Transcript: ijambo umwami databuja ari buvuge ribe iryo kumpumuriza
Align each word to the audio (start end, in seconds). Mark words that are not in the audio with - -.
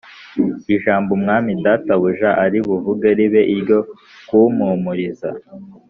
ijambo 0.75 1.09
umwami 1.17 1.51
databuja 1.63 2.29
ari 2.45 2.59
buvuge 2.67 3.09
ribe 3.17 3.41
iryo 3.55 3.79
kumpumuriza 4.27 5.29